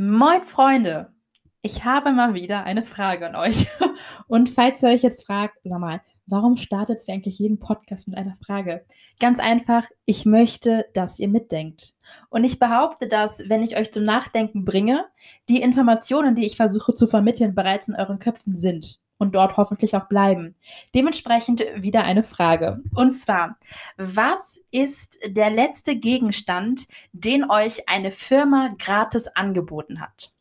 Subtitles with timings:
[0.00, 1.12] Moin Freunde,
[1.60, 3.66] ich habe mal wieder eine Frage an euch.
[4.28, 8.16] Und falls ihr euch jetzt fragt, sag mal, warum startet ihr eigentlich jeden Podcast mit
[8.16, 8.84] einer Frage?
[9.18, 11.96] Ganz einfach, ich möchte, dass ihr mitdenkt.
[12.30, 15.04] Und ich behaupte, dass, wenn ich euch zum Nachdenken bringe,
[15.48, 19.96] die Informationen, die ich versuche zu vermitteln, bereits in euren Köpfen sind und dort hoffentlich
[19.96, 20.54] auch bleiben.
[20.94, 22.80] Dementsprechend wieder eine Frage.
[22.94, 23.58] Und zwar,
[23.96, 30.32] was ist der letzte Gegenstand, den euch eine Firma gratis angeboten hat?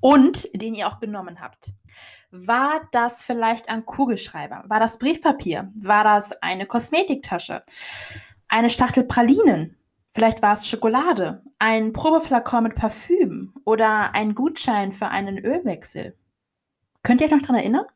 [0.00, 1.72] Und den ihr auch genommen habt?
[2.30, 4.64] War das vielleicht ein Kugelschreiber?
[4.68, 5.70] War das Briefpapier?
[5.74, 7.64] War das eine Kosmetiktasche?
[8.48, 9.76] Eine Schachtel Pralinen?
[10.12, 16.16] Vielleicht war es Schokolade, ein Probeflakon mit Parfüm oder ein Gutschein für einen Ölwechsel.
[17.02, 17.86] Könnt ihr euch noch daran erinnern?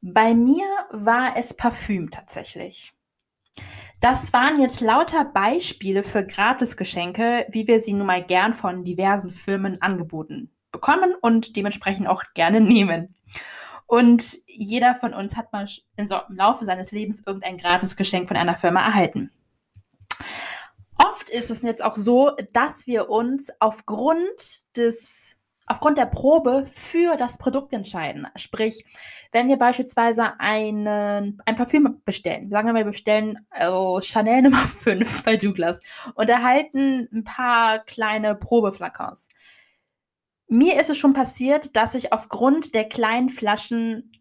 [0.00, 2.92] Bei mir war es Parfüm tatsächlich.
[4.00, 9.32] Das waren jetzt lauter Beispiele für Gratisgeschenke, wie wir sie nun mal gern von diversen
[9.32, 13.14] Firmen angeboten bekommen und dementsprechend auch gerne nehmen.
[13.86, 18.80] Und jeder von uns hat mal im Laufe seines Lebens irgendein Gratisgeschenk von einer Firma
[18.80, 19.30] erhalten.
[20.98, 25.35] Oft ist es jetzt auch so, dass wir uns aufgrund des
[25.66, 28.26] aufgrund der Probe für das Produkt entscheiden.
[28.36, 28.84] Sprich,
[29.32, 34.58] wenn wir beispielsweise einen, ein Parfüm bestellen, sagen wir mal, wir bestellen oh, Chanel Nummer
[34.82, 35.80] 5 bei Douglas
[36.14, 39.28] und erhalten ein paar kleine Probeflakons.
[40.48, 44.12] Mir ist es schon passiert, dass ich aufgrund der kleinen Flaschen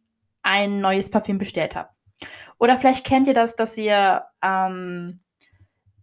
[0.42, 1.90] ein neues Parfüm bestellt habe.
[2.58, 5.20] Oder vielleicht kennt ihr das, dass ihr, ähm,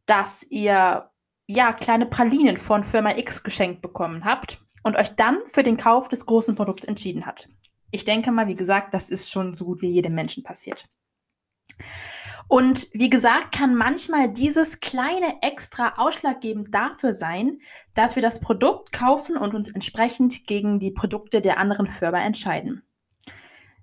[0.07, 1.11] dass ihr
[1.49, 6.09] ja kleine Pralinen von Firma X geschenkt bekommen habt und euch dann für den Kauf
[6.09, 7.49] des großen Produkts entschieden hat.
[7.91, 10.89] Ich denke mal, wie gesagt, das ist schon so gut wie jedem Menschen passiert.
[12.49, 17.59] Und wie gesagt, kann manchmal dieses kleine Extra ausschlaggebend dafür sein,
[17.95, 22.83] dass wir das Produkt kaufen und uns entsprechend gegen die Produkte der anderen Firma entscheiden.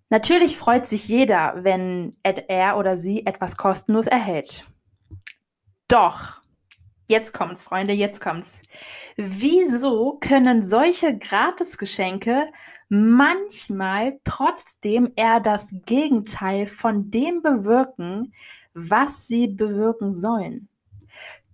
[0.10, 4.66] Natürlich freut sich jeder, wenn er oder sie etwas kostenlos erhält.
[5.88, 6.39] Doch
[7.10, 8.62] Jetzt kommt's, Freunde, jetzt kommt's.
[9.18, 12.52] Wieso können solche Gratisgeschenke
[12.88, 18.36] manchmal trotzdem eher das Gegenteil von dem bewirken,
[18.76, 20.70] was sie bewirken sollen?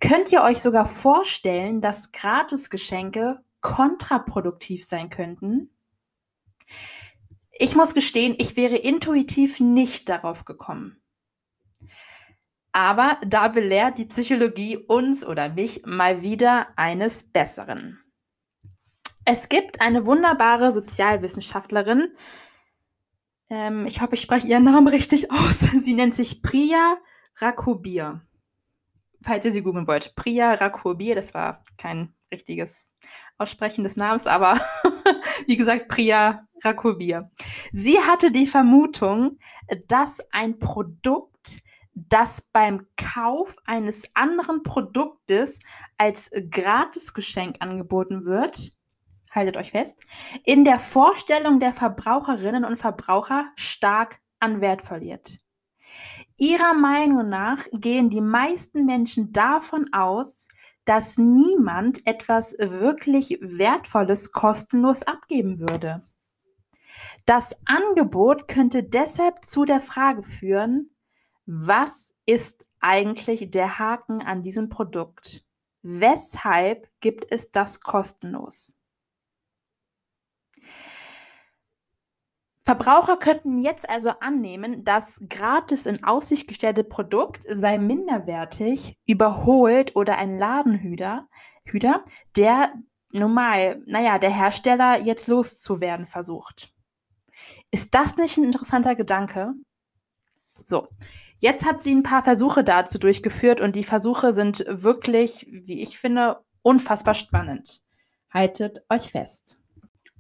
[0.01, 5.69] Könnt ihr euch sogar vorstellen, dass Gratisgeschenke kontraproduktiv sein könnten?
[7.53, 11.01] Ich muss gestehen, ich wäre intuitiv nicht darauf gekommen.
[12.75, 18.01] Aber da belehrt die Psychologie uns oder mich mal wieder eines Besseren.
[19.23, 22.09] Es gibt eine wunderbare Sozialwissenschaftlerin,
[23.49, 25.59] ähm, ich hoffe, ich spreche ihren Namen richtig aus.
[25.59, 26.97] Sie nennt sich Priya
[27.37, 28.21] Rakobir.
[29.23, 30.13] Falls ihr sie googeln wollt.
[30.15, 32.91] Priya Rakobir, das war kein richtiges
[33.37, 34.59] Aussprechen des Namens, aber
[35.47, 37.31] wie gesagt, Priya Rakobir.
[37.71, 39.37] Sie hatte die Vermutung,
[39.87, 41.34] dass ein Produkt
[41.95, 45.59] das beim Kauf eines anderen Produktes
[45.97, 48.73] als Gratisgeschenk angeboten wird,
[49.31, 50.05] haltet euch fest,
[50.43, 55.39] in der Vorstellung der Verbraucherinnen und Verbraucher stark an Wert verliert.
[56.37, 60.49] Ihrer Meinung nach gehen die meisten Menschen davon aus,
[60.83, 66.05] dass niemand etwas wirklich Wertvolles kostenlos abgeben würde.
[67.25, 70.94] Das Angebot könnte deshalb zu der Frage führen,
[71.45, 75.45] was ist eigentlich der Haken an diesem Produkt?
[75.81, 78.75] Weshalb gibt es das kostenlos?
[82.61, 90.17] Verbraucher könnten jetzt also annehmen, das gratis in Aussicht gestellte Produkt sei minderwertig, überholt oder
[90.17, 91.27] ein Ladenhüter,
[91.63, 92.03] Hüter,
[92.35, 92.73] der
[93.11, 96.73] normal, naja, der Hersteller jetzt loszuwerden versucht.
[97.69, 99.53] Ist das nicht ein interessanter Gedanke?
[100.63, 100.87] So,
[101.45, 105.99] Jetzt hat sie ein paar Versuche dazu durchgeführt und die Versuche sind wirklich, wie ich
[105.99, 107.83] finde, unfassbar spannend.
[108.33, 109.59] Haltet euch fest.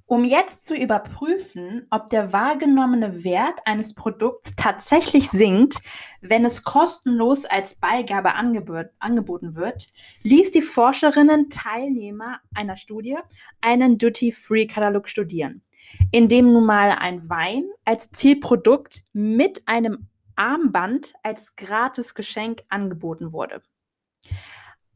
[0.05, 5.79] Um jetzt zu überprüfen, ob der wahrgenommene Wert eines Produkts tatsächlich sinkt,
[6.21, 9.87] wenn es kostenlos als Beigabe angebot angeboten wird,
[10.21, 13.17] ließ die Forscherinnen Teilnehmer einer Studie
[13.61, 15.63] einen Duty-Free-Katalog studieren,
[16.11, 23.33] in dem nun mal ein Wein als Zielprodukt mit einem Armband als gratis Geschenk angeboten
[23.33, 23.61] wurde.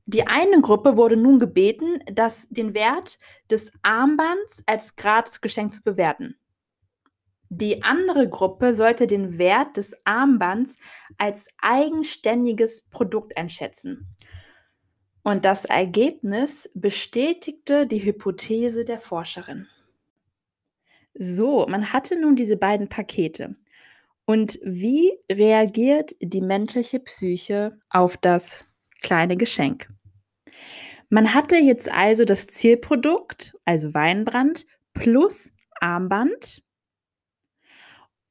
[0.05, 3.19] Die eine Gruppe wurde nun gebeten, das, den Wert
[3.51, 6.35] des Armbands als gratis Geschenk zu bewerten.
[7.49, 10.77] Die andere Gruppe sollte den Wert des Armbands
[11.17, 14.07] als eigenständiges Produkt einschätzen.
[15.23, 19.67] Und das Ergebnis bestätigte die Hypothese der Forscherin.
[21.13, 23.55] So, man hatte nun diese beiden Pakete.
[24.29, 28.63] Und wie reagiert die menschliche Psyche auf das
[29.01, 29.89] kleine Geschenk?
[31.09, 36.63] Man hatte jetzt also das Zielprodukt, also Weinbrand, plus Armband.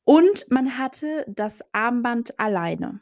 [0.04, 3.00] Und man hatte das Armband alleine.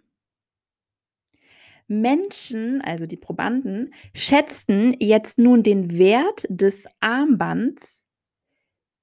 [1.88, 8.06] Menschen, also die Probanden, schätzten jetzt nun den Wert des Armbands,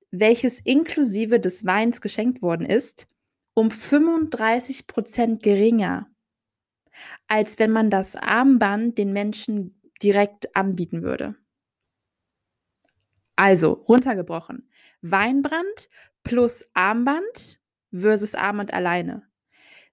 [0.09, 3.05] welches inklusive des Weins geschenkt worden ist,
[3.53, 6.07] um 35 Prozent geringer,
[7.27, 11.35] als wenn man das Armband den Menschen direkt anbieten würde.
[13.35, 14.69] Also runtergebrochen.
[15.01, 15.89] Weinbrand
[16.23, 17.59] plus Armband
[17.91, 19.23] versus Armband alleine.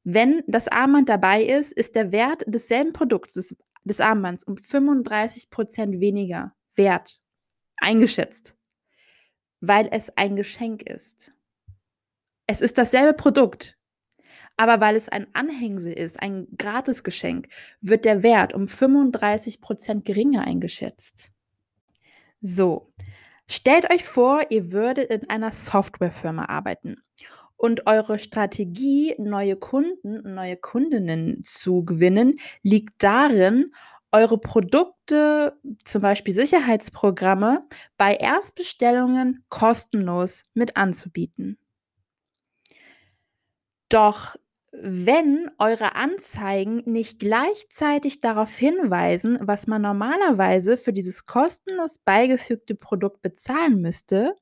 [0.04, 6.00] Wenn das Armband dabei ist, ist der Wert desselben Produkts, des, des Armbands, um 35%
[6.00, 7.20] weniger wert
[7.76, 8.56] eingeschätzt,
[9.60, 11.34] weil es ein Geschenk ist.
[12.52, 13.76] Es ist dasselbe Produkt,
[14.56, 17.46] aber weil es ein Anhängsel ist, ein Gratisgeschenk,
[17.80, 21.30] wird der Wert um 35% geringer eingeschätzt.
[22.40, 22.92] So,
[23.46, 26.96] stellt euch vor, ihr würdet in einer Softwarefirma arbeiten
[27.56, 33.72] und eure Strategie, neue Kunden, neue Kundinnen zu gewinnen, liegt darin,
[34.10, 37.60] eure Produkte, zum Beispiel Sicherheitsprogramme,
[37.96, 41.59] bei Erstbestellungen kostenlos mit anzubieten.
[43.90, 44.36] Doch
[44.72, 53.20] wenn eure Anzeigen nicht gleichzeitig darauf hinweisen, was man normalerweise für dieses kostenlos beigefügte Produkt
[53.20, 54.36] bezahlen müsste,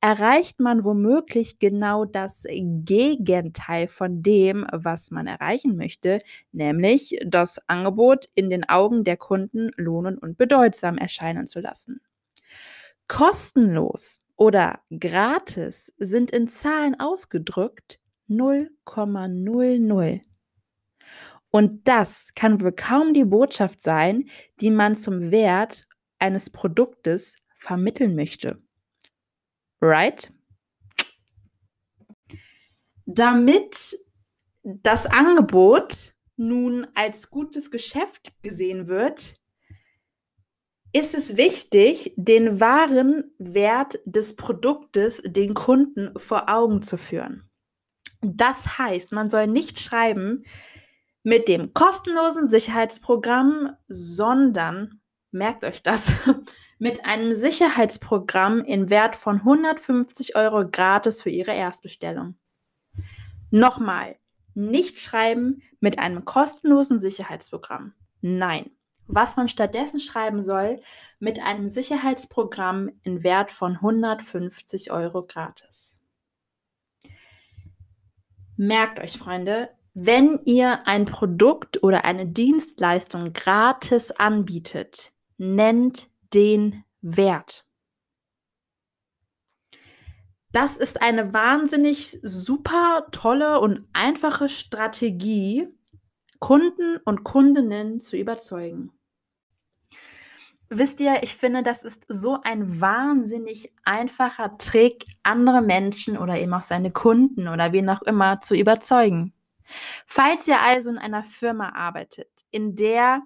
[0.00, 6.18] erreicht man womöglich genau das Gegenteil von dem, was man erreichen möchte,
[6.50, 12.00] nämlich das Angebot in den Augen der Kunden lohnen und bedeutsam erscheinen zu lassen.
[13.06, 18.00] Kostenlos oder gratis sind in Zahlen ausgedrückt
[18.36, 20.20] 0,00.
[21.50, 24.28] Und das kann wohl kaum die Botschaft sein,
[24.60, 25.86] die man zum Wert
[26.18, 28.56] eines Produktes vermitteln möchte.
[29.80, 30.30] Right?
[33.04, 33.98] Damit
[34.64, 39.36] das Angebot nun als gutes Geschäft gesehen wird,
[40.94, 47.48] ist es wichtig, den wahren Wert des Produktes den Kunden vor Augen zu führen.
[48.22, 50.44] Das heißt, man soll nicht schreiben
[51.24, 55.00] mit dem kostenlosen Sicherheitsprogramm, sondern,
[55.32, 56.12] merkt euch das,
[56.78, 62.36] mit einem Sicherheitsprogramm in Wert von 150 Euro gratis für Ihre Erstbestellung.
[63.50, 64.16] Nochmal,
[64.54, 67.92] nicht schreiben mit einem kostenlosen Sicherheitsprogramm.
[68.20, 68.70] Nein,
[69.08, 70.80] was man stattdessen schreiben soll,
[71.18, 75.96] mit einem Sicherheitsprogramm in Wert von 150 Euro gratis.
[78.56, 87.66] Merkt euch, Freunde, wenn ihr ein Produkt oder eine Dienstleistung gratis anbietet, nennt den Wert.
[90.52, 95.68] Das ist eine wahnsinnig super tolle und einfache Strategie,
[96.38, 98.92] Kunden und Kundinnen zu überzeugen.
[100.74, 106.54] Wisst ihr, ich finde, das ist so ein wahnsinnig einfacher Trick, andere Menschen oder eben
[106.54, 109.34] auch seine Kunden oder wen auch immer zu überzeugen.
[110.06, 113.20] Falls ihr also in einer Firma arbeitet, in der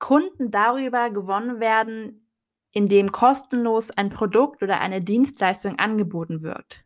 [0.00, 2.28] Kunden darüber gewonnen werden,
[2.72, 6.84] indem kostenlos ein Produkt oder eine Dienstleistung angeboten wird.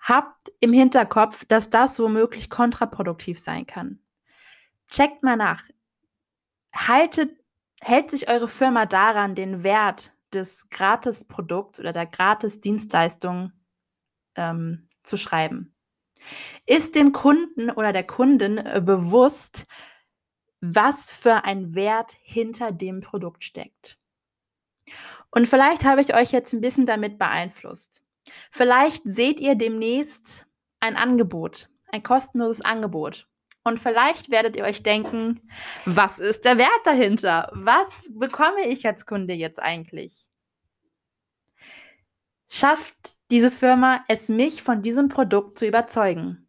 [0.00, 3.98] Habt im Hinterkopf, dass das womöglich kontraproduktiv sein kann.
[4.90, 5.64] Checkt mal nach.
[6.74, 7.37] Haltet,
[7.80, 13.52] hält sich eure Firma daran, den Wert des Gratisprodukts oder der Gratis-Dienstleistung
[14.36, 15.74] ähm, zu schreiben?
[16.66, 19.64] Ist dem Kunden oder der Kundin äh, bewusst,
[20.60, 23.98] was für ein Wert hinter dem Produkt steckt.
[25.30, 28.02] Und vielleicht habe ich euch jetzt ein bisschen damit beeinflusst.
[28.50, 30.46] Vielleicht seht ihr demnächst
[30.80, 33.28] ein Angebot, ein kostenloses Angebot.
[33.68, 35.42] Und vielleicht werdet ihr euch denken,
[35.84, 37.50] was ist der Wert dahinter?
[37.52, 40.26] Was bekomme ich als Kunde jetzt eigentlich?
[42.48, 46.48] Schafft diese Firma es, mich von diesem Produkt zu überzeugen?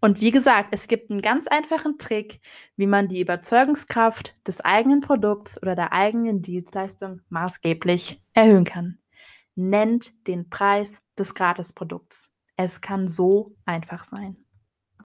[0.00, 2.40] Und wie gesagt, es gibt einen ganz einfachen Trick,
[2.76, 8.98] wie man die Überzeugungskraft des eigenen Produkts oder der eigenen Dienstleistung maßgeblich erhöhen kann.
[9.56, 12.30] Nennt den Preis des Gratisprodukts.
[12.56, 14.42] Es kann so einfach sein.